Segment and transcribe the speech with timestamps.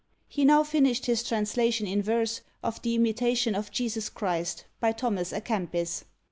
[0.27, 5.31] He now finished his translation in verse, of the "Imitation of Jesus Christ," by Thomas
[5.31, 6.05] à Kempis.